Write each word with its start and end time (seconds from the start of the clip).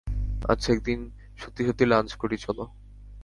আচ্ছা, 0.49 0.69
একদিন 0.73 0.99
সত্যি 1.37 1.61
সত্যি 1.67 1.85
লাঞ্চ 1.85 2.09
করি 2.15 2.37
চল। 2.37 2.57